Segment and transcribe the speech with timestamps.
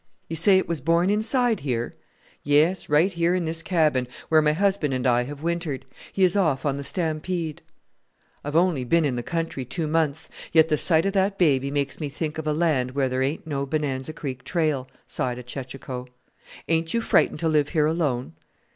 [0.27, 1.93] You say it was born inside here?"
[2.41, 5.85] "Yes, right here in this cabin, where my husband and I have wintered.
[6.11, 7.61] He is off on the stampede."
[8.43, 11.99] "I've only been in the country two months, yet the sight of that baby makes
[11.99, 16.07] me think of a land where there ain't no Bonanza Creek trail," sighed a chechacho.
[16.67, 18.33] "Ain't you frightened to live here alone?"